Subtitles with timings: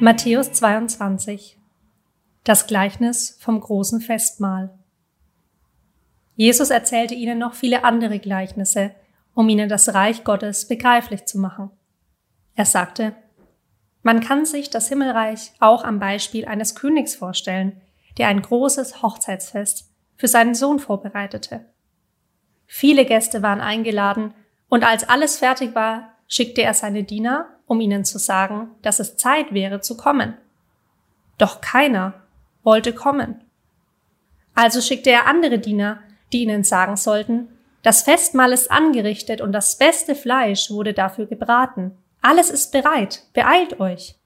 [0.00, 1.58] Matthäus 22
[2.42, 4.76] Das Gleichnis vom großen Festmahl
[6.36, 8.94] Jesus erzählte ihnen noch viele andere Gleichnisse,
[9.34, 11.70] um ihnen das Reich Gottes begreiflich zu machen.
[12.54, 13.14] Er sagte,
[14.02, 17.80] man kann sich das Himmelreich auch am Beispiel eines Königs vorstellen,
[18.18, 21.64] der ein großes Hochzeitsfest für seinen Sohn vorbereitete.
[22.66, 24.34] Viele Gäste waren eingeladen,
[24.68, 29.16] und als alles fertig war, schickte er seine Diener, um ihnen zu sagen, dass es
[29.16, 30.34] Zeit wäre zu kommen.
[31.38, 32.14] Doch keiner
[32.62, 33.42] wollte kommen.
[34.54, 36.00] Also schickte er andere Diener,
[36.32, 37.48] die ihnen sagen sollten,
[37.82, 41.98] das Festmahl ist angerichtet und das beste Fleisch wurde dafür gebraten.
[42.22, 44.16] Alles ist bereit, beeilt euch.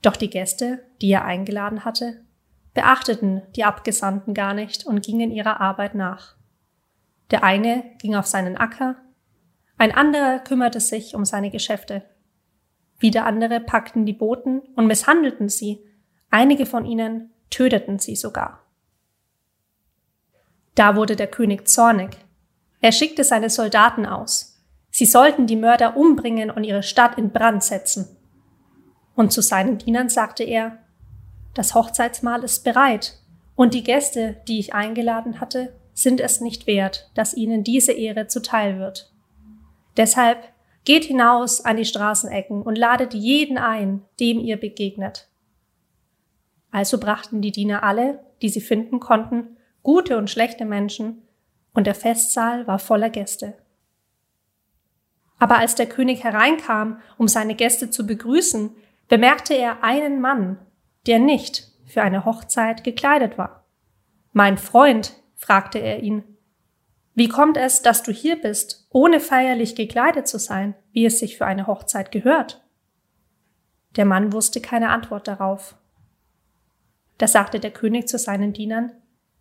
[0.00, 2.22] Doch die Gäste, die er eingeladen hatte,
[2.72, 6.36] beachteten die Abgesandten gar nicht und gingen ihrer Arbeit nach.
[7.30, 8.96] Der eine ging auf seinen Acker,
[9.78, 12.02] ein anderer kümmerte sich um seine Geschäfte.
[12.98, 15.78] Wieder andere packten die Boten und misshandelten sie,
[16.30, 18.64] einige von ihnen töteten sie sogar.
[20.74, 22.16] Da wurde der König zornig.
[22.80, 24.60] Er schickte seine Soldaten aus.
[24.90, 28.16] Sie sollten die Mörder umbringen und ihre Stadt in Brand setzen.
[29.14, 30.78] Und zu seinen Dienern sagte er,
[31.54, 33.14] das Hochzeitsmahl ist bereit,
[33.56, 38.28] und die Gäste, die ich eingeladen hatte, sind es nicht wert, dass ihnen diese Ehre
[38.28, 39.12] zuteil wird.
[39.98, 40.48] Deshalb
[40.84, 45.28] geht hinaus an die Straßenecken und ladet jeden ein, dem ihr begegnet.
[46.70, 51.22] Also brachten die Diener alle, die sie finden konnten, gute und schlechte Menschen,
[51.74, 53.54] und der Festsaal war voller Gäste.
[55.38, 58.70] Aber als der König hereinkam, um seine Gäste zu begrüßen,
[59.08, 60.58] bemerkte er einen Mann,
[61.06, 63.64] der nicht für eine Hochzeit gekleidet war.
[64.32, 66.24] Mein Freund, fragte er ihn,
[67.18, 71.36] wie kommt es, dass du hier bist, ohne feierlich gekleidet zu sein, wie es sich
[71.36, 72.64] für eine Hochzeit gehört?
[73.96, 75.74] Der Mann wusste keine Antwort darauf.
[77.18, 78.92] Da sagte der König zu seinen Dienern,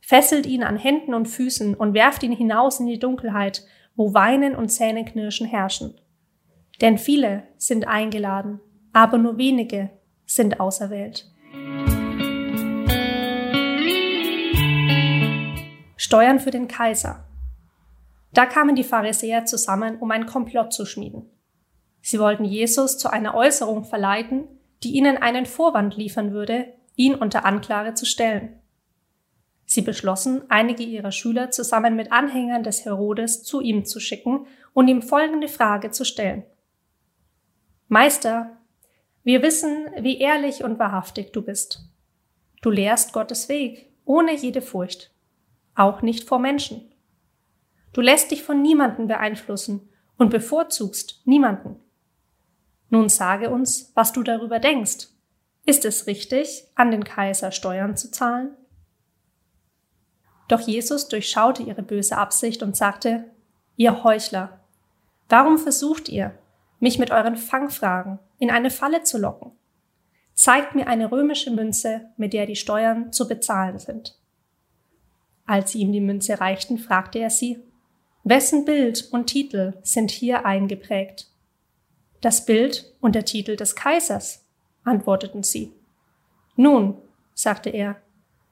[0.00, 4.56] fesselt ihn an Händen und Füßen und werft ihn hinaus in die Dunkelheit, wo Weinen
[4.56, 5.94] und Zähneknirschen herrschen.
[6.80, 8.58] Denn viele sind eingeladen,
[8.92, 9.90] aber nur wenige
[10.26, 11.30] sind auserwählt.
[15.96, 17.29] Steuern für den Kaiser.
[18.32, 21.28] Da kamen die Pharisäer zusammen, um einen Komplott zu schmieden.
[22.02, 24.48] Sie wollten Jesus zu einer Äußerung verleiten,
[24.82, 28.60] die ihnen einen Vorwand liefern würde, ihn unter Anklage zu stellen.
[29.66, 34.88] Sie beschlossen, einige ihrer Schüler zusammen mit Anhängern des Herodes zu ihm zu schicken und
[34.88, 36.44] ihm folgende Frage zu stellen.
[37.86, 38.58] Meister,
[39.22, 41.88] wir wissen, wie ehrlich und wahrhaftig du bist.
[42.62, 45.12] Du lehrst Gottes Weg, ohne jede Furcht,
[45.74, 46.89] auch nicht vor Menschen.
[47.92, 51.76] Du lässt dich von niemanden beeinflussen und bevorzugst niemanden.
[52.88, 55.08] Nun sage uns, was du darüber denkst.
[55.64, 58.56] Ist es richtig, an den Kaiser Steuern zu zahlen?
[60.48, 63.24] Doch Jesus durchschaute ihre böse Absicht und sagte,
[63.76, 64.60] Ihr Heuchler,
[65.28, 66.36] warum versucht ihr,
[66.80, 69.52] mich mit euren Fangfragen in eine Falle zu locken?
[70.34, 74.18] Zeigt mir eine römische Münze, mit der die Steuern zu bezahlen sind.
[75.46, 77.62] Als sie ihm die Münze reichten, fragte er sie,
[78.22, 81.28] Wessen Bild und Titel sind hier eingeprägt?
[82.20, 84.44] Das Bild und der Titel des Kaisers,
[84.84, 85.72] antworteten sie.
[86.54, 86.98] Nun,
[87.32, 87.96] sagte er,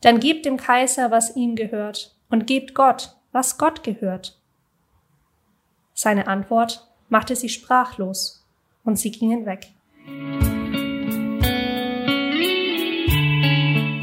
[0.00, 4.36] dann gebt dem Kaiser, was ihm gehört, und gebt Gott, was Gott gehört.
[5.94, 8.44] Seine Antwort machte sie sprachlos,
[8.82, 9.68] und sie gingen weg.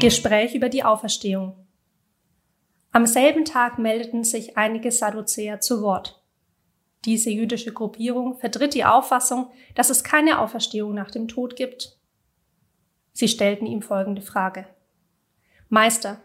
[0.00, 1.54] Gespräch über die Auferstehung.
[2.92, 6.20] Am selben Tag meldeten sich einige Sadduzäer zu Wort.
[7.04, 11.96] Diese jüdische Gruppierung vertritt die Auffassung, dass es keine Auferstehung nach dem Tod gibt.
[13.12, 14.66] Sie stellten ihm folgende Frage.
[15.68, 16.20] Meister,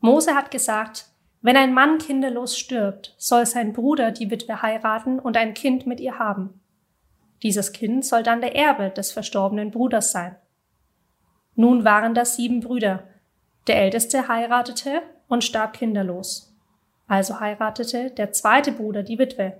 [0.00, 1.06] Mose hat gesagt,
[1.40, 6.00] wenn ein Mann kinderlos stirbt, soll sein Bruder die Witwe heiraten und ein Kind mit
[6.00, 6.60] ihr haben.
[7.42, 10.36] Dieses Kind soll dann der Erbe des verstorbenen Bruders sein.
[11.54, 13.04] Nun waren das sieben Brüder.
[13.66, 16.52] Der älteste heiratete und starb kinderlos.
[17.06, 19.58] Also heiratete der zweite Bruder die Witwe.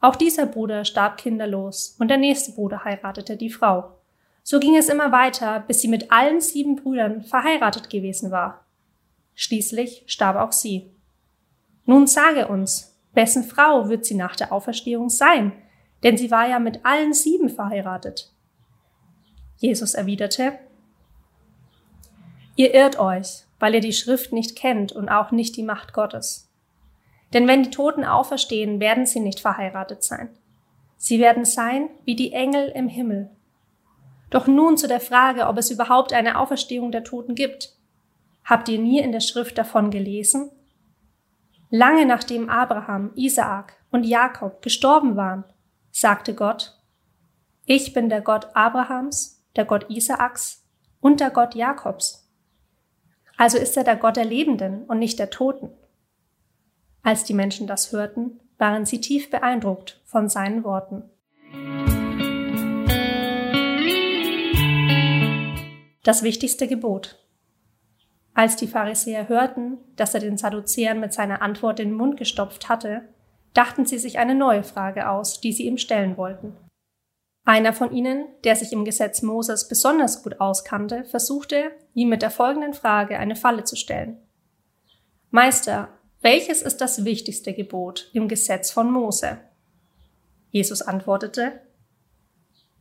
[0.00, 3.98] Auch dieser Bruder starb kinderlos und der nächste Bruder heiratete die Frau.
[4.42, 8.64] So ging es immer weiter, bis sie mit allen sieben Brüdern verheiratet gewesen war.
[9.34, 10.90] Schließlich starb auch sie.
[11.86, 15.52] Nun sage uns, wessen Frau wird sie nach der Auferstehung sein?
[16.02, 18.32] Denn sie war ja mit allen sieben verheiratet.
[19.58, 20.58] Jesus erwiderte,
[22.56, 26.50] Ihr irrt euch, weil ihr die Schrift nicht kennt und auch nicht die Macht Gottes.
[27.32, 30.28] Denn wenn die Toten auferstehen, werden sie nicht verheiratet sein.
[30.98, 33.30] Sie werden sein wie die Engel im Himmel.
[34.30, 37.76] Doch nun zu der Frage, ob es überhaupt eine Auferstehung der Toten gibt.
[38.44, 40.50] Habt ihr nie in der Schrift davon gelesen?
[41.70, 45.44] Lange nachdem Abraham, Isaak und Jakob gestorben waren,
[45.90, 46.78] sagte Gott,
[47.64, 50.64] ich bin der Gott Abrahams, der Gott Isaaks
[51.00, 52.28] und der Gott Jakobs.
[53.36, 55.70] Also ist er der Gott der Lebenden und nicht der Toten.
[57.02, 61.02] Als die Menschen das hörten, waren sie tief beeindruckt von seinen Worten.
[66.04, 67.18] Das wichtigste Gebot.
[68.34, 73.02] Als die Pharisäer hörten, dass er den Sadduzäern mit seiner Antwort den Mund gestopft hatte,
[73.52, 76.56] dachten sie sich eine neue Frage aus, die sie ihm stellen wollten.
[77.44, 82.30] Einer von ihnen, der sich im Gesetz Moses besonders gut auskannte, versuchte, ihm mit der
[82.30, 84.18] folgenden Frage eine Falle zu stellen.
[85.30, 85.88] Meister,
[86.20, 89.40] welches ist das wichtigste Gebot im Gesetz von Mose?
[90.50, 91.60] Jesus antwortete,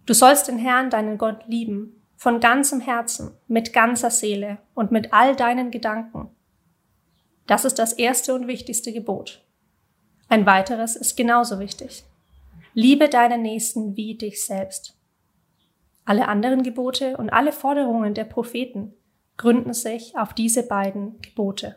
[0.05, 5.11] Du sollst den Herrn, deinen Gott, lieben, von ganzem Herzen, mit ganzer Seele und mit
[5.11, 6.29] all deinen Gedanken.
[7.47, 9.43] Das ist das erste und wichtigste Gebot.
[10.29, 12.03] Ein weiteres ist genauso wichtig.
[12.73, 14.97] Liebe deinen Nächsten wie dich selbst.
[16.05, 18.93] Alle anderen Gebote und alle Forderungen der Propheten
[19.35, 21.75] gründen sich auf diese beiden Gebote.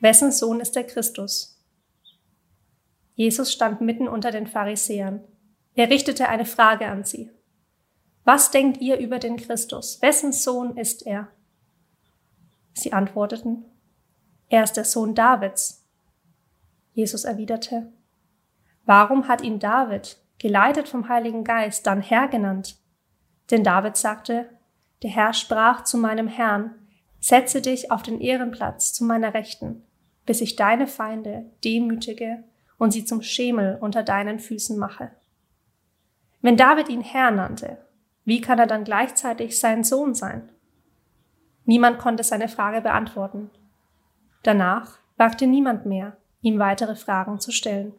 [0.00, 1.60] Wessen Sohn ist der Christus?
[3.14, 5.24] Jesus stand mitten unter den Pharisäern.
[5.74, 7.30] Er richtete eine Frage an sie.
[8.22, 10.00] Was denkt ihr über den Christus?
[10.00, 11.28] Wessen Sohn ist er?
[12.72, 13.64] Sie antworteten,
[14.48, 15.83] er ist der Sohn Davids.
[16.94, 17.92] Jesus erwiderte,
[18.86, 22.76] warum hat ihn David, geleitet vom Heiligen Geist, dann Herr genannt?
[23.50, 24.48] Denn David sagte,
[25.02, 26.74] der Herr sprach zu meinem Herrn,
[27.20, 29.84] setze dich auf den Ehrenplatz zu meiner Rechten
[30.26, 32.44] bis ich deine Feinde demütige
[32.78, 35.10] und sie zum Schemel unter deinen Füßen mache.
[36.40, 37.78] Wenn David ihn Herr nannte,
[38.24, 40.50] wie kann er dann gleichzeitig sein Sohn sein?
[41.64, 43.50] Niemand konnte seine Frage beantworten.
[44.42, 47.94] Danach wagte niemand mehr, ihm weitere Fragen zu stellen.